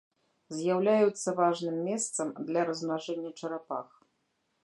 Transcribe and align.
З'яўляюцца 0.59 1.33
важным 1.41 1.77
месцам 1.89 2.27
для 2.49 2.61
размнажэння 2.69 3.31
чарапах. 3.43 3.87